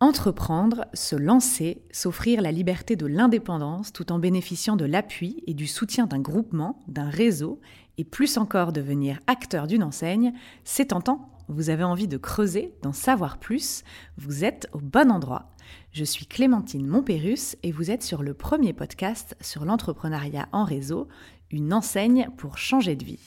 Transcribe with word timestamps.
Entreprendre, 0.00 0.84
se 0.94 1.16
lancer, 1.16 1.82
s'offrir 1.90 2.40
la 2.40 2.52
liberté 2.52 2.94
de 2.94 3.06
l'indépendance 3.06 3.92
tout 3.92 4.12
en 4.12 4.20
bénéficiant 4.20 4.76
de 4.76 4.84
l'appui 4.84 5.42
et 5.48 5.54
du 5.54 5.66
soutien 5.66 6.06
d'un 6.06 6.20
groupement, 6.20 6.78
d'un 6.86 7.10
réseau, 7.10 7.60
et 7.96 8.04
plus 8.04 8.38
encore 8.38 8.72
devenir 8.72 9.18
acteur 9.26 9.66
d'une 9.66 9.82
enseigne, 9.82 10.32
c'est 10.62 10.86
tentant. 10.86 11.32
Vous 11.48 11.68
avez 11.68 11.82
envie 11.82 12.06
de 12.06 12.16
creuser, 12.16 12.74
d'en 12.82 12.92
savoir 12.92 13.38
plus, 13.38 13.82
vous 14.16 14.44
êtes 14.44 14.68
au 14.72 14.78
bon 14.78 15.10
endroit. 15.10 15.50
Je 15.90 16.04
suis 16.04 16.26
Clémentine 16.26 16.86
Montpérus 16.86 17.56
et 17.64 17.72
vous 17.72 17.90
êtes 17.90 18.04
sur 18.04 18.22
le 18.22 18.34
premier 18.34 18.72
podcast 18.72 19.36
sur 19.40 19.64
l'entrepreneuriat 19.64 20.48
en 20.52 20.62
réseau, 20.62 21.08
une 21.50 21.72
enseigne 21.72 22.28
pour 22.36 22.56
changer 22.56 22.94
de 22.94 23.04
vie. 23.04 23.20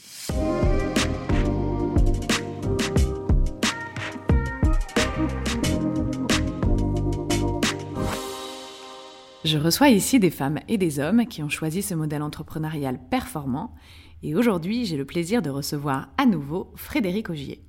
Je 9.43 9.57
reçois 9.57 9.89
ici 9.89 10.19
des 10.19 10.29
femmes 10.29 10.59
et 10.67 10.77
des 10.77 10.99
hommes 10.99 11.25
qui 11.25 11.41
ont 11.41 11.49
choisi 11.49 11.81
ce 11.81 11.95
modèle 11.95 12.21
entrepreneurial 12.21 12.99
performant 13.09 13.73
et 14.21 14.35
aujourd'hui 14.35 14.85
j'ai 14.85 14.97
le 14.97 15.05
plaisir 15.05 15.41
de 15.41 15.49
recevoir 15.49 16.09
à 16.19 16.27
nouveau 16.27 16.71
Frédéric 16.75 17.31
Augier. 17.31 17.63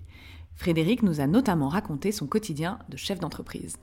Frédéric 0.54 1.02
nous 1.02 1.20
a 1.22 1.26
notamment 1.26 1.70
raconté 1.70 2.12
son 2.12 2.26
quotidien 2.26 2.78
de 2.90 2.98
chef 2.98 3.20
d'entreprise. 3.20 3.78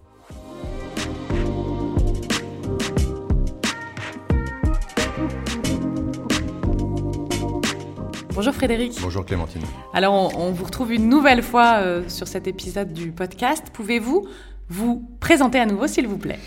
Bonjour 8.36 8.54
Frédéric. 8.54 9.00
Bonjour 9.02 9.26
Clémentine. 9.26 9.64
Alors 9.94 10.38
on, 10.38 10.52
vous 10.52 10.64
retrouve 10.64 10.94
une 10.94 11.10
nouvelle 11.10 11.42
fois 11.42 11.80
euh, 11.80 12.08
sur 12.08 12.28
cet 12.28 12.46
épisode 12.46 12.94
du 12.94 13.12
podcast. 13.12 13.72
Pouvez-vous 13.74 14.28
vous 14.70 15.10
présenter 15.20 15.60
à 15.60 15.66
nouveau 15.66 15.88
s'il 15.88 16.08
vous 16.08 16.20
plaît? 16.20 16.38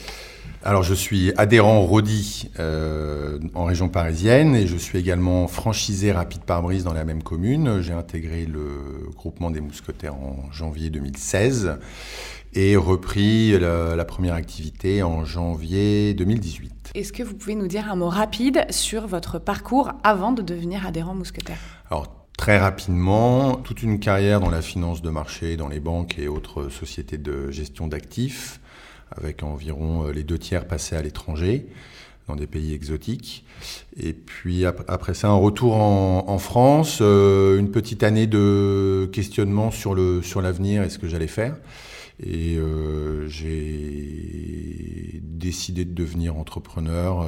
Alors, 0.64 0.84
je 0.84 0.94
suis 0.94 1.32
adhérent 1.36 1.80
Rodi 1.80 2.48
euh, 2.60 3.40
en 3.54 3.64
région 3.64 3.88
parisienne 3.88 4.54
et 4.54 4.68
je 4.68 4.76
suis 4.76 4.96
également 4.96 5.48
franchisé 5.48 6.12
Rapide 6.12 6.42
Pare-Brise 6.42 6.84
dans 6.84 6.92
la 6.92 7.04
même 7.04 7.24
commune. 7.24 7.80
J'ai 7.80 7.92
intégré 7.92 8.46
le 8.46 9.10
groupement 9.16 9.50
des 9.50 9.60
mousquetaires 9.60 10.14
en 10.14 10.52
janvier 10.52 10.88
2016 10.90 11.78
et 12.54 12.76
repris 12.76 13.58
la, 13.58 14.04
première 14.04 14.34
activité 14.34 15.02
en 15.02 15.24
janvier 15.24 16.14
2018. 16.14 16.92
Est-ce 16.94 17.12
que 17.12 17.24
vous 17.24 17.34
pouvez 17.34 17.56
nous 17.56 17.66
dire 17.66 17.90
un 17.90 17.96
mot 17.96 18.08
rapide 18.08 18.64
sur 18.70 19.08
votre 19.08 19.40
parcours 19.40 19.90
avant 20.04 20.30
de 20.30 20.42
devenir 20.42 20.86
adhérent 20.86 21.14
mousquetaire? 21.14 21.58
Alors, 21.90 22.18
Très 22.38 22.58
rapidement, 22.58 23.54
toute 23.56 23.84
une 23.84 24.00
carrière 24.00 24.40
dans 24.40 24.50
la 24.50 24.62
finance 24.62 25.00
de 25.00 25.10
marché, 25.10 25.56
dans 25.56 25.68
les 25.68 25.78
banques 25.78 26.18
et 26.18 26.26
autres 26.26 26.70
sociétés 26.70 27.18
de 27.18 27.52
gestion 27.52 27.86
d'actifs 27.86 28.58
avec 29.16 29.42
environ 29.42 30.06
euh, 30.06 30.12
les 30.12 30.22
deux 30.22 30.38
tiers 30.38 30.66
passés 30.66 30.96
à 30.96 31.02
l'étranger, 31.02 31.66
dans 32.28 32.36
des 32.36 32.46
pays 32.46 32.72
exotiques. 32.72 33.44
Et 33.96 34.12
puis 34.12 34.64
après 34.64 35.14
ça, 35.14 35.28
un 35.28 35.34
retour 35.34 35.74
en, 35.74 36.38
France, 36.38 36.98
euh, 37.00 37.58
une 37.58 37.70
petite 37.70 38.02
année 38.02 38.26
de 38.26 39.08
questionnement 39.12 39.70
sur 39.70 39.94
le 39.94 40.22
sur 40.22 40.40
l'avenir 40.40 40.82
et 40.82 40.90
ce 40.90 40.98
que 40.98 41.08
j'allais 41.08 41.26
faire. 41.26 41.56
Et 42.24 42.56
euh, 42.56 43.26
j'ai 43.28 45.20
décidé 45.22 45.84
de 45.84 45.92
devenir 45.92 46.36
entrepreneur 46.36 47.26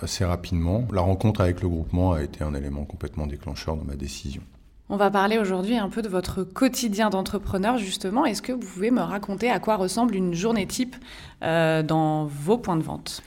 assez 0.00 0.24
rapidement. 0.24 0.88
La 0.92 1.02
rencontre 1.02 1.42
avec 1.42 1.60
le 1.60 1.68
groupement 1.68 2.12
a 2.12 2.22
été 2.22 2.42
un 2.42 2.54
élément 2.54 2.84
complètement 2.84 3.26
déclencheur 3.26 3.76
dans 3.76 3.84
ma 3.84 3.96
décision. 3.96 4.42
On 4.92 4.98
va 4.98 5.10
parler 5.10 5.38
aujourd'hui 5.38 5.78
un 5.78 5.88
peu 5.88 6.02
de 6.02 6.08
votre 6.10 6.44
quotidien 6.44 7.08
d'entrepreneur, 7.08 7.78
justement. 7.78 8.26
Est-ce 8.26 8.42
que 8.42 8.52
vous 8.52 8.58
pouvez 8.58 8.90
me 8.90 9.00
raconter 9.00 9.48
à 9.48 9.58
quoi 9.58 9.76
ressemble 9.76 10.14
une 10.14 10.34
journée 10.34 10.66
type 10.66 10.96
euh, 11.42 11.82
dans 11.82 12.26
vos 12.26 12.58
points 12.58 12.76
de 12.76 12.82
vente? 12.82 13.22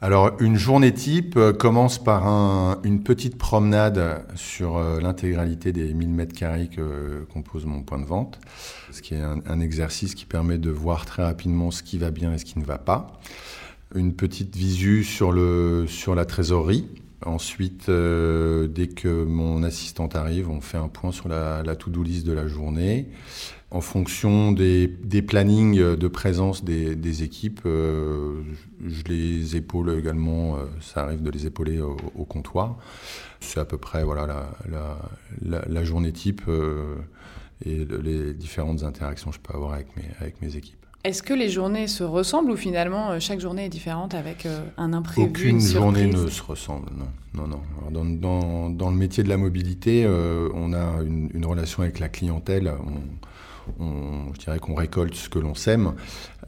Alors, 0.00 0.30
une 0.38 0.54
journée 0.54 0.94
type 0.94 1.36
euh, 1.36 1.52
commence 1.52 1.98
par 1.98 2.78
une 2.84 3.02
petite 3.02 3.38
promenade 3.38 4.24
sur 4.36 4.76
euh, 4.76 5.00
l'intégralité 5.00 5.72
des 5.72 5.92
1000 5.92 6.10
mètres 6.10 6.32
carrés 6.32 6.68
que 6.68 7.26
compose 7.34 7.66
mon 7.66 7.82
point 7.82 7.98
de 7.98 8.06
vente, 8.06 8.38
ce 8.92 9.02
qui 9.02 9.14
est 9.14 9.20
un, 9.20 9.58
exercice 9.58 10.14
qui 10.14 10.26
permet 10.26 10.58
de 10.58 10.70
voir 10.70 11.06
très 11.06 11.24
rapidement 11.24 11.72
ce 11.72 11.82
qui 11.82 11.98
va 11.98 12.12
bien 12.12 12.32
et 12.34 12.38
ce 12.38 12.44
qui 12.44 12.60
ne 12.60 12.64
va 12.64 12.78
pas. 12.78 13.18
Une 13.96 14.14
petite 14.14 14.54
visu 14.54 15.02
sur, 15.02 15.32
le, 15.32 15.86
sur 15.88 16.14
la 16.14 16.24
trésorerie, 16.24 16.86
Ensuite, 17.26 17.90
euh, 17.90 18.66
dès 18.66 18.88
que 18.88 19.24
mon 19.24 19.62
assistante 19.62 20.16
arrive, 20.16 20.48
on 20.48 20.62
fait 20.62 20.78
un 20.78 20.88
point 20.88 21.12
sur 21.12 21.28
la, 21.28 21.62
to-do 21.76 22.02
list 22.02 22.26
de 22.26 22.32
la 22.32 22.46
journée. 22.46 23.08
En 23.70 23.82
fonction 23.82 24.52
des, 24.52 24.88
plannings 25.26 25.96
de 25.96 26.08
présence 26.08 26.64
des, 26.64 27.22
équipes, 27.22 27.60
euh, 27.66 28.42
je 28.84 29.02
les 29.04 29.54
épaule 29.54 29.96
également, 29.98 30.56
euh, 30.56 30.64
ça 30.80 31.04
arrive 31.04 31.22
de 31.22 31.30
les 31.30 31.46
épauler 31.46 31.80
au, 31.80 32.24
comptoir. 32.24 32.78
C'est 33.40 33.60
à 33.60 33.66
peu 33.66 33.76
près 33.76 34.02
voilà, 34.02 34.50
la, 35.42 35.84
journée 35.84 36.12
type 36.12 36.42
et 37.64 37.84
les 38.02 38.32
différentes 38.32 38.82
interactions 38.82 39.30
que 39.30 39.36
je 39.36 39.40
peux 39.40 39.54
avoir 39.54 39.74
avec 39.74 39.88
avec 40.20 40.40
mes 40.40 40.56
équipes. 40.56 40.79
Est-ce 41.02 41.22
que 41.22 41.32
les 41.32 41.48
journées 41.48 41.86
se 41.86 42.04
ressemblent 42.04 42.50
ou 42.50 42.56
finalement 42.56 43.10
euh, 43.10 43.20
chaque 43.20 43.40
journée 43.40 43.64
est 43.64 43.70
différente 43.70 44.14
avec 44.14 44.44
euh, 44.44 44.60
un 44.76 44.92
imprévu 44.92 45.28
Aucune 45.28 45.58
journée 45.58 46.06
ne 46.06 46.28
se 46.28 46.42
ressemble, 46.42 46.90
non. 46.94 47.46
non, 47.46 47.60
non. 47.90 48.70
Dans, 48.70 48.90
le 48.90 48.96
métier 48.96 49.24
de 49.24 49.30
la 49.30 49.38
mobilité, 49.38 50.04
euh, 50.04 50.50
on 50.54 50.74
a 50.74 51.02
une, 51.02 51.44
relation 51.46 51.82
avec 51.82 52.00
la 52.00 52.10
clientèle. 52.10 52.70
On, 53.78 54.32
je 54.34 54.40
dirais 54.40 54.58
qu'on 54.58 54.74
récolte 54.74 55.14
ce 55.14 55.30
que 55.30 55.38
l'on 55.38 55.54
sème. 55.54 55.94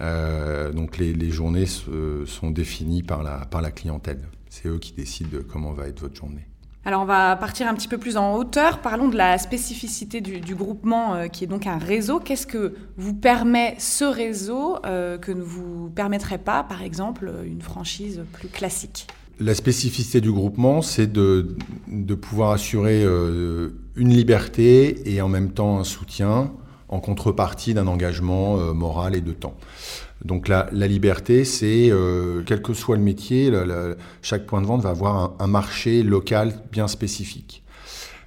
donc 0.00 0.98
les, 0.98 1.30
journées 1.30 1.66
sont 1.66 2.50
définies 2.50 3.02
par 3.02 3.22
la, 3.22 3.46
par 3.46 3.62
la 3.62 3.70
clientèle. 3.70 4.20
C'est 4.50 4.68
eux 4.68 4.78
qui 4.78 4.92
décident 4.92 5.38
comment 5.50 5.72
va 5.72 5.88
être 5.88 6.00
votre 6.00 6.16
journée. 6.16 6.46
Alors 6.84 7.02
on 7.02 7.04
va 7.04 7.36
partir 7.36 7.68
un 7.68 7.74
petit 7.74 7.86
peu 7.86 7.96
plus 7.96 8.16
en 8.16 8.34
hauteur. 8.34 8.80
Parlons 8.80 9.08
de 9.08 9.16
la 9.16 9.38
spécificité 9.38 10.20
du, 10.20 10.54
groupement 10.56 11.14
euh, 11.14 11.26
qui 11.28 11.44
est 11.44 11.46
donc 11.46 11.68
un 11.68 11.78
réseau. 11.78 12.18
Qu'est-ce 12.18 12.46
que 12.46 12.74
vous 12.96 13.14
permet 13.14 13.76
ce 13.78 14.04
réseau 14.04 14.78
euh, 14.84 15.16
que 15.16 15.30
ne 15.30 15.42
vous 15.42 15.90
permettrait 15.90 16.38
pas, 16.38 16.64
par 16.64 16.82
exemple, 16.82 17.32
une 17.46 17.62
franchise 17.62 18.22
plus 18.32 18.48
classique? 18.48 19.06
La 19.38 19.54
spécificité 19.54 20.20
du 20.20 20.32
groupement, 20.32 20.82
c'est 20.82 21.10
de, 21.10 21.56
pouvoir 22.20 22.50
assurer 22.50 23.02
euh, 23.04 23.70
une 23.94 24.10
liberté 24.10 25.14
et 25.14 25.22
en 25.22 25.28
même 25.28 25.52
temps 25.52 25.78
un 25.78 25.84
soutien 25.84 26.52
en 26.92 27.00
contrepartie 27.00 27.74
d'un 27.74 27.86
engagement 27.86 28.56
moral 28.72 29.16
et 29.16 29.20
de 29.20 29.32
temps. 29.32 29.56
Donc 30.24 30.46
la, 30.46 30.68
liberté, 30.72 31.44
c'est, 31.44 31.88
euh, 31.90 32.42
quel 32.46 32.62
que 32.62 32.74
soit 32.74 32.96
le 32.96 33.02
métier, 33.02 33.52
chaque 34.20 34.46
point 34.46 34.60
de 34.60 34.66
vente 34.66 34.82
va 34.82 34.90
avoir 34.90 35.34
un, 35.38 35.46
marché 35.46 36.02
local 36.02 36.54
bien 36.70 36.86
spécifique. 36.86 37.64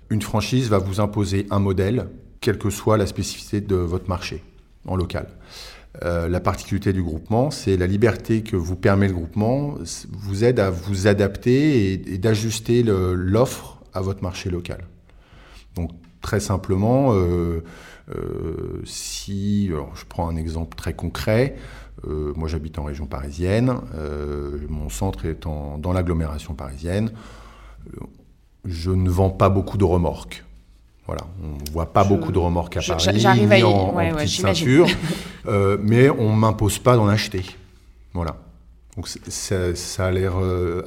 Une 0.10 0.22
franchise 0.22 0.70
va 0.70 0.78
vous 0.78 1.00
imposer 1.00 1.48
un 1.52 1.60
modèle, 1.60 2.08
quelle 2.42 2.58
que 2.58 2.70
soit 2.70 2.98
la 2.98 3.08
spécificité 3.08 3.62
de 3.62 3.76
votre 3.76 4.10
marché 4.10 4.44
en 4.88 4.96
local. 4.96 5.28
Euh, 6.04 6.28
la 6.28 6.42
particularité 6.42 6.92
du 6.92 7.02
groupement, 7.02 7.50
c'est 7.50 7.78
la 7.78 7.88
liberté 7.88 8.44
que 8.44 8.58
vous 8.58 8.76
permet 8.76 9.08
le 9.08 9.14
groupement, 9.14 9.76
vous 10.12 10.44
aide 10.44 10.60
à 10.60 10.70
vous 10.70 11.08
adapter 11.08 11.94
et, 11.94 12.18
d'ajuster 12.18 12.84
l'offre 12.84 13.80
à 13.94 14.02
votre 14.02 14.22
marché 14.22 14.50
local. 14.50 14.86
Donc 15.76 15.92
très 16.22 16.42
simplement, 16.42 17.14
euh, 17.14 17.64
si, 18.84 19.68
je 19.68 20.06
prends 20.08 20.28
un 20.30 20.36
exemple 20.36 20.76
très 20.76 20.94
concret, 20.94 21.56
euh, 22.08 22.34
moi, 22.36 22.48
j'habite 22.48 22.78
en 22.78 22.84
région 22.84 23.06
parisienne. 23.06 23.74
Euh, 23.96 24.60
mon 24.70 24.90
centre 24.90 25.26
est 25.26 25.42
dans 25.44 25.94
l'agglomération 25.94 26.54
parisienne. 26.54 27.12
Je 28.66 28.92
ne 28.92 29.10
vends 29.10 29.30
pas 29.30 29.50
beaucoup 29.50 29.78
de 29.78 29.84
remorques. 29.84 30.44
Voilà, 31.08 31.22
on 31.44 31.64
ne 31.64 31.72
voit 31.72 31.94
pas 31.94 32.04
beaucoup 32.04 32.32
de 32.32 32.40
remorques 32.40 32.78
à 32.78 32.82
Paris, 32.82 33.24
ni 33.36 33.64
en, 33.64 33.94
petite 33.94 34.42
ceinture, 34.42 34.88
euh, 35.46 35.78
mais 35.80 36.10
on 36.10 36.34
ne 36.34 36.40
m'impose 36.40 36.80
pas 36.80 36.96
d'en 36.96 37.08
acheter. 37.08 37.46
Voilà. 38.14 38.38
Donc 38.96 39.08
ça, 39.08 40.06
a 40.06 40.12
l'air 40.12 40.34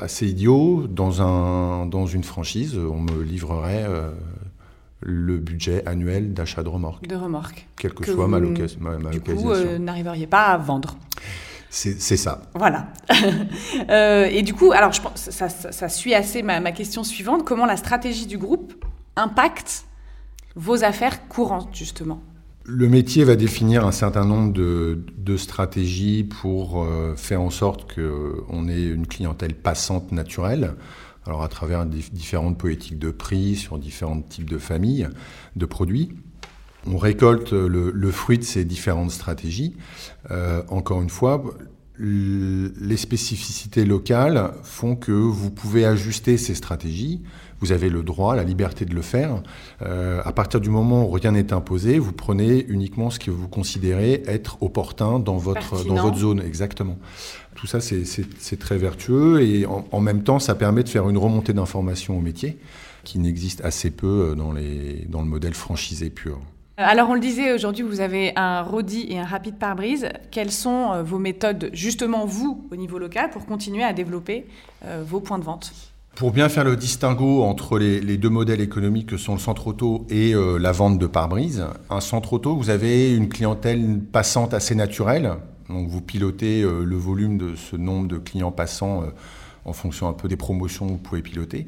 assez 0.00 0.26
idiot. 0.26 0.87
Dans, 0.88 1.23
un, 1.23 1.87
dans 1.87 2.06
une 2.06 2.25
franchise, 2.25 2.76
on 2.76 3.00
me 3.00 3.23
livrerait 3.23 3.87
le 5.00 5.39
budget 5.39 5.87
annuel 5.87 6.35
d'achat 6.35 6.62
de 6.62 6.69
remorques. 6.69 7.06
De 7.06 7.15
remorques. 7.15 7.69
Quelle 7.77 7.95
que, 7.95 8.05
soit 8.05 8.29
ma, 8.29 8.39
location. 8.39 8.81
du 9.12 9.21
coup, 9.21 9.50
euh, 9.50 9.79
n'arriveriez 9.79 10.27
pas 10.27 10.47
à 10.47 10.59
vendre. 10.59 10.97
C'est 11.71 12.17
ça. 12.17 12.43
Voilà. 12.55 12.89
Euh, 13.91 14.27
et 14.31 14.43
du 14.43 14.55
coup, 14.55 14.73
alors 14.73 14.93
je 14.93 15.00
pense, 15.00 15.31
ça, 15.31 15.49
ça, 15.49 15.89
suit 15.89 16.12
assez 16.12 16.43
ma, 16.43 16.61
ma, 16.61 16.73
question 16.73 17.05
suivante. 17.05 17.45
Comment 17.45 17.65
la 17.65 17.77
stratégie 17.77 18.27
du 18.27 18.37
groupe 18.37 18.85
impacte 19.17 19.85
vos 20.56 20.85
affaires 20.85 21.27
courantes, 21.29 21.75
justement? 21.75 22.21
Le 22.65 22.89
métier 22.89 23.25
va 23.25 23.37
définir 23.37 23.87
un 23.87 23.93
certain 23.93 24.25
nombre 24.27 24.53
de, 24.53 25.05
de 25.17 25.37
stratégies 25.37 26.25
pour 26.25 26.83
euh, 26.83 27.15
faire 27.17 27.41
en 27.41 27.50
sorte 27.50 27.91
qu'on 27.95 28.69
ait 28.69 28.85
une 28.85 29.06
clientèle 29.06 29.55
passante 29.55 30.12
naturelle 30.12 30.75
alors 31.28 31.42
à 31.42 31.48
travers 31.48 31.86
différentes 31.86 32.58
politiques 32.58 32.98
de 32.98 33.10
prix 33.10 33.54
sur 33.54 33.78
différents 33.78 34.20
types 34.20 34.48
de 34.48 34.58
familles 34.58 35.08
de 35.56 35.66
produits. 35.66 36.10
On 36.86 36.96
récolte 36.96 37.52
le, 37.52 38.10
fruit 38.10 38.38
de 38.38 38.44
ces 38.44 38.64
différentes 38.64 39.10
stratégies. 39.10 39.76
encore 40.69 41.02
une 41.02 41.10
fois, 41.10 41.44
les 41.99 42.97
spécificités 42.97 43.85
locales 43.85 44.53
font 44.62 44.95
que 44.95 45.12
vous 45.12 45.50
pouvez 45.50 45.85
ajuster 45.85 46.37
ces 46.37 46.55
stratégies. 46.55 47.23
Vous 47.61 47.73
avez 47.73 47.89
le 47.89 48.05
droit, 48.05 48.37
la 48.37 48.45
liberté 48.45 48.85
de 48.85 48.95
le 48.95 49.03
faire. 49.03 49.43
Euh, 49.83 50.21
à 50.25 50.33
partir 50.33 50.61
du 50.61 50.71
moment 50.71 51.09
où 51.09 51.11
rien 51.11 51.33
n'est 51.33 51.53
imposé, 51.53 51.99
vous 51.99 52.12
prenez 52.12 52.65
uniquement 52.69 53.11
ce 53.11 53.19
que 53.19 53.33
vous 53.33 53.49
considérez 53.49 54.23
être 54.27 54.62
opportun 54.62 55.19
dans 55.19 55.39
votre, 55.39 55.85
dans 55.85 55.97
votre 55.97 56.19
zone. 56.19 56.41
Exactement. 56.41 56.99
Tout 57.56 57.67
ça, 57.67 57.81
c'est 57.81 58.59
très 58.61 58.79
vertueux 58.79 59.43
et 59.43 59.67
en, 59.67 60.00
même 60.00 60.23
temps, 60.23 60.39
ça 60.39 60.55
permet 60.55 60.85
de 60.85 60.89
faire 60.89 61.09
une 61.09 61.19
remontée 61.19 61.53
d'informations 61.53 62.17
au 62.17 62.21
métier 62.21 62.59
qui 63.03 63.19
n'existe 63.19 63.65
assez 63.65 63.91
peu 63.91 64.35
dans, 64.37 64.53
les, 64.53 65.06
dans 65.09 65.23
le 65.23 65.29
modèle 65.29 65.55
franchisé 65.55 66.11
pur. 66.11 66.39
Alors 66.80 67.10
on 67.10 67.14
le 67.14 67.20
disait, 67.20 67.52
aujourd'hui 67.52 67.82
vous 67.82 67.98
avez 67.98 68.32
un 68.36 68.62
Rodi 68.62 69.06
et 69.10 69.19
un 69.19 69.25
rapide 69.25 69.56
pare-brise. 69.58 70.10
Quelles 70.30 70.52
sont 70.52 70.92
euh, 70.92 71.02
vos 71.02 71.19
méthodes, 71.19 71.70
justement 71.72 72.25
vous, 72.25 72.69
au 72.70 72.76
niveau 72.76 73.00
local, 73.00 73.30
pour 73.30 73.46
continuer 73.46 73.82
à 73.82 73.92
développer 73.92 74.46
euh, 74.84 75.02
vos 75.04 75.19
points 75.19 75.40
de 75.40 75.44
vente? 75.44 75.72
Pour 76.14 76.30
bien 76.30 76.48
faire 76.48 76.62
le 76.62 76.76
distinguo 76.76 77.42
entre 77.42 77.80
les, 77.80 78.16
deux 78.16 78.28
modèles 78.28 78.60
économiques 78.60 79.08
que 79.08 79.16
sont 79.16 79.32
le 79.32 79.40
centre 79.40 79.66
auto 79.66 80.06
et 80.08 80.36
euh, 80.36 80.56
la 80.56 80.70
vente 80.70 81.00
de 81.00 81.08
pare-brise, 81.08 81.66
un 81.90 82.00
centre 82.00 82.34
auto, 82.34 82.54
vous 82.54 82.70
avez 82.70 83.12
une 83.12 83.28
clientèle 83.28 83.98
passante 84.12 84.54
assez 84.54 84.76
naturelle. 84.76 85.32
Donc 85.69 85.88
vous 85.88 86.00
pilotez 86.00 86.62
le 86.62 86.96
volume 86.96 87.38
de 87.38 87.56
ce 87.56 87.75
nombre 87.75 88.06
de 88.06 88.19
clients 88.19 88.52
passants 88.52 89.02
en 89.64 89.72
fonction 89.75 90.08
un 90.08 90.14
peu 90.14 90.28
des 90.28 90.36
promotions 90.36 90.86
que 90.86 90.92
vous 90.92 90.98
pouvez 90.98 91.22
piloter. 91.22 91.66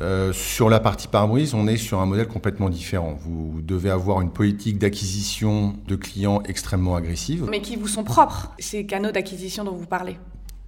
Euh, 0.00 0.32
sur 0.32 0.70
la 0.70 0.80
partie 0.80 1.08
pare-brise, 1.08 1.54
on 1.54 1.66
est 1.66 1.76
sur 1.76 2.00
un 2.00 2.06
modèle 2.06 2.26
complètement 2.26 2.70
différent. 2.70 3.18
Vous 3.20 3.60
devez 3.62 3.90
avoir 3.90 4.20
une 4.20 4.30
politique 4.30 4.78
d'acquisition 4.78 5.74
de 5.86 5.96
clients 5.96 6.42
extrêmement 6.46 6.96
agressive. 6.96 7.46
Mais 7.50 7.60
qui 7.60 7.76
vous 7.76 7.88
sont 7.88 8.04
propres, 8.04 8.52
ces 8.58 8.86
canaux 8.86 9.12
d'acquisition 9.12 9.64
dont 9.64 9.74
vous 9.74 9.86
parlez 9.86 10.16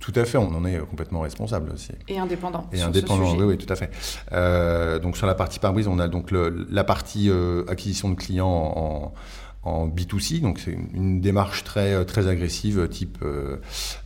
tout 0.04 0.12
à 0.16 0.26
fait, 0.26 0.36
on 0.36 0.54
en 0.54 0.66
est 0.66 0.78
complètement 0.80 1.20
responsable 1.20 1.70
aussi. 1.72 1.92
Et 2.08 2.18
indépendant. 2.18 2.66
Et 2.74 2.82
indépendant, 2.82 3.34
oui, 3.38 3.44
oui, 3.44 3.56
tout 3.56 3.72
à 3.72 3.74
fait. 3.74 3.90
Euh, 4.32 4.98
donc 4.98 5.16
sur 5.16 5.26
la 5.26 5.34
partie 5.34 5.58
pare-brise, 5.58 5.88
on 5.88 5.98
a 5.98 6.08
donc 6.08 6.30
la 6.30 6.84
partie 6.84 7.30
euh, 7.30 7.64
acquisition 7.68 8.10
de 8.10 8.14
clients 8.14 8.46
en, 8.46 9.14
en 9.64 9.88
B2C, 9.88 10.40
donc 10.40 10.58
c'est 10.58 10.72
une 10.72 11.20
démarche 11.20 11.64
très, 11.64 12.04
très 12.04 12.28
agressive, 12.28 12.86
type 12.88 13.18
euh, 13.22 13.56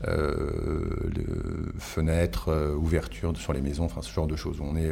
euh, 0.06 0.90
fenêtre, 1.78 2.48
euh, 2.48 2.74
ouverture 2.74 3.36
sur 3.36 3.52
les 3.52 3.60
maisons, 3.60 3.88
ce 4.00 4.12
genre 4.12 4.28
de 4.28 4.36
choses. 4.36 4.58
On 4.60 4.76
est 4.76 4.90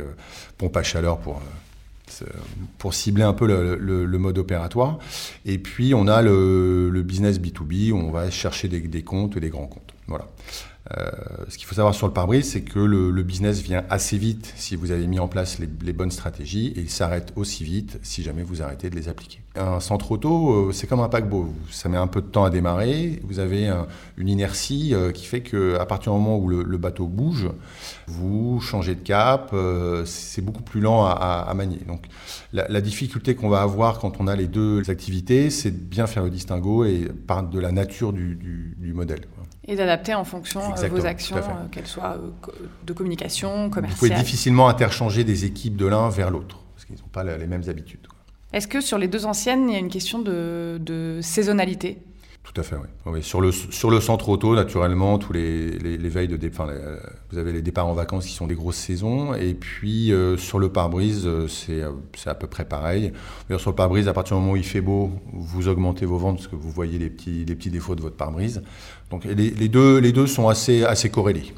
pompe 0.58 0.76
à 0.76 0.82
chaleur 0.82 1.18
pour, 1.18 1.40
pour 2.78 2.94
cibler 2.94 3.22
un 3.22 3.32
peu 3.32 3.46
le, 3.46 4.18
mode 4.18 4.38
opératoire. 4.38 4.98
Et 5.44 5.58
puis 5.58 5.94
on 5.94 6.08
a 6.08 6.20
le, 6.20 7.02
business 7.04 7.38
B2B, 7.38 7.92
où 7.92 7.98
on 7.98 8.10
va 8.10 8.30
chercher 8.30 8.66
des, 8.68 8.80
des 8.80 9.02
comptes 9.02 9.36
et 9.36 9.40
des 9.40 9.50
grands 9.50 9.68
comptes. 9.68 9.94
Voilà. 10.08 10.26
Euh, 10.96 11.10
ce 11.48 11.58
qu'il 11.58 11.66
faut 11.66 11.74
savoir 11.74 11.94
sur 11.94 12.06
le 12.06 12.12
pare-brise, 12.12 12.52
c'est 12.52 12.62
que 12.62 12.78
le, 12.78 13.22
business 13.22 13.60
vient 13.60 13.84
assez 13.90 14.18
vite 14.18 14.52
si 14.56 14.76
vous 14.76 14.92
avez 14.92 15.06
mis 15.06 15.18
en 15.18 15.26
place 15.26 15.58
les, 15.58 15.92
bonnes 15.92 16.10
stratégies 16.10 16.68
et 16.76 16.80
il 16.80 16.90
s'arrête 16.90 17.32
aussi 17.34 17.64
vite 17.64 17.98
si 18.02 18.22
jamais 18.22 18.42
vous 18.42 18.62
arrêtez 18.62 18.88
de 18.88 18.94
les 18.94 19.08
appliquer. 19.08 19.40
Un 19.56 19.80
centre 19.80 20.12
auto, 20.12 20.68
euh, 20.68 20.72
c'est 20.72 20.86
comme 20.86 21.00
un 21.00 21.08
paquebot. 21.08 21.52
Ça 21.70 21.88
met 21.88 21.96
un 21.96 22.06
peu 22.06 22.20
de 22.20 22.26
temps 22.26 22.44
à 22.44 22.50
démarrer. 22.50 23.20
Vous 23.24 23.38
avez 23.38 23.72
une 24.16 24.28
inertie 24.28 24.94
euh, 24.94 25.12
qui 25.12 25.24
fait 25.24 25.40
qu'à 25.40 25.84
partir 25.86 26.12
du 26.12 26.18
moment 26.18 26.38
où 26.38 26.48
le, 26.48 26.76
bateau 26.76 27.06
bouge, 27.06 27.48
vous 28.06 28.60
changez 28.60 28.94
de 28.94 29.00
cap. 29.00 29.54
c'est 30.04 30.42
beaucoup 30.42 30.62
plus 30.62 30.80
lent 30.80 31.04
à, 31.06 31.52
manier. 31.54 31.80
Donc 31.88 32.06
la, 32.52 32.80
difficulté 32.80 33.34
qu'on 33.34 33.48
va 33.48 33.62
avoir 33.62 33.98
quand 33.98 34.20
on 34.20 34.28
a 34.28 34.36
les 34.36 34.46
deux 34.46 34.88
activités, 34.90 35.50
c'est 35.50 35.70
de 35.70 35.82
bien 35.82 36.06
faire 36.06 36.22
le 36.22 36.30
distinguo 36.30 36.84
et 36.84 37.08
par 37.26 37.42
de 37.42 37.58
la 37.58 37.72
nature 37.72 38.12
du, 38.12 38.36
du 38.78 38.92
modèle. 38.92 39.22
Et 39.68 39.74
d'adapter 39.74 40.14
en 40.14 40.24
fonction 40.24 40.75
euh, 40.84 40.88
vos 40.88 41.06
actions, 41.06 41.36
euh, 41.36 41.68
qu'elles 41.70 41.86
soient 41.86 42.16
euh, 42.16 42.50
de 42.84 42.92
communication, 42.92 43.70
commerciale. 43.70 43.98
Vous 43.98 44.06
pouvez 44.06 44.20
difficilement 44.20 44.68
interchanger 44.68 45.24
des 45.24 45.44
équipes 45.44 45.76
de 45.76 45.86
l'un 45.86 46.08
vers 46.08 46.30
l'autre, 46.30 46.60
parce 46.74 46.84
qu'ils 46.84 46.96
n'ont 46.96 47.08
pas 47.12 47.24
les 47.24 47.46
mêmes 47.46 47.68
habitudes. 47.68 48.06
Est-ce 48.52 48.68
que 48.68 48.80
sur 48.80 48.98
les 48.98 49.08
deux 49.08 49.26
anciennes, 49.26 49.68
il 49.68 49.72
y 49.72 49.76
a 49.76 49.80
une 49.80 49.90
question 49.90 50.20
de, 50.20 50.78
de 50.80 51.20
saisonnalité? 51.22 51.98
Tout 52.52 52.60
à 52.60 52.64
fait, 52.64 52.76
oui. 53.06 53.22
Sur, 53.22 53.40
le, 53.40 53.50
sur 53.50 53.90
le 53.90 54.00
centre 54.00 54.28
auto, 54.28 54.54
naturellement, 54.54 55.18
tous 55.18 55.32
les, 55.32 55.70
les, 55.78 56.08
veilles 56.08 56.28
de 56.28 56.36
départ, 56.36 56.70
vous 57.30 57.38
avez 57.38 57.52
les 57.52 57.60
départs 57.60 57.88
en 57.88 57.92
vacances 57.92 58.24
qui 58.24 58.32
sont 58.32 58.46
des 58.46 58.54
grosses 58.54 58.76
saisons. 58.76 59.34
Et 59.34 59.52
puis 59.52 60.12
euh, 60.12 60.36
sur 60.36 60.58
le 60.58 60.68
pare-brise, 60.68 61.26
euh, 61.26 61.48
euh, 61.70 61.92
c'est 62.14 62.30
à 62.30 62.34
peu 62.34 62.46
près 62.46 62.64
pareil. 62.64 63.12
sur 63.58 63.70
le 63.70 63.76
pare-brise, 63.76 64.06
à 64.06 64.12
partir 64.12 64.36
du 64.36 64.42
moment 64.42 64.52
où 64.52 64.56
il 64.56 64.64
fait 64.64 64.80
beau, 64.80 65.10
vous 65.32 65.66
augmentez 65.68 66.06
vos 66.06 66.18
ventes 66.18 66.36
parce 66.36 66.48
que 66.48 66.56
vous 66.56 66.70
voyez 66.70 66.98
les 66.98 67.10
petits, 67.10 67.44
les 67.44 67.54
petits 67.56 67.70
défauts 67.70 67.96
de 67.96 68.00
votre 68.00 68.16
pare-brise. 68.16 68.62
Donc 69.10 69.24
les, 69.24 69.34
les, 69.34 69.68
deux, 69.68 69.98
les 69.98 70.12
deux 70.12 70.26
sont 70.26 70.48
assez, 70.48 70.84
assez 70.84 71.10
corrélés. 71.10 71.52